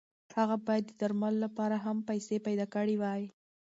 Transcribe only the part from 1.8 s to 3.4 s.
هم پیسې پیدا کړې وای.